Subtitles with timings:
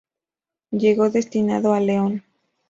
[0.71, 2.23] Llegó destinado a León.